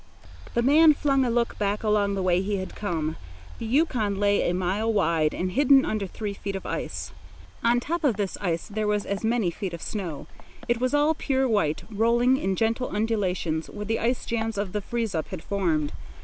[0.55, 3.17] The man flung a look back along the way he had come.
[3.59, 7.11] The Yukon lay a mile wide and hidden under three feet of ice.
[7.63, 10.25] On top of this ice were as many feet of snow.
[10.67, 14.81] It was all pure white, rolling in gentle undulations where the ice jams of the
[14.81, 15.93] freeze up had formed.